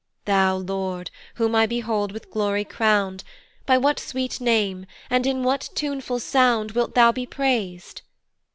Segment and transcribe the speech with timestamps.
[0.25, 3.23] "Thou, Lord, whom I behold with glory crown'd,
[3.67, 8.01] "By what sweet name, and in what tuneful sound "Wilt thou be prais'd?